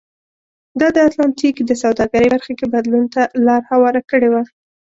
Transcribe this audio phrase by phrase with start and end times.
[0.79, 4.43] دا د اتلانتیک کې د سوداګرۍ برخه کې بدلون ته لار هواره کړې وه.